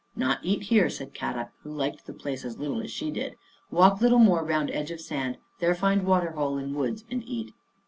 [0.25, 3.35] ""Not eat here," said Kadok, who liked the place as little as she did."
[3.69, 7.23] Walk little more round edge of sand, there find water hole in the woods and
[7.23, 7.53] eat."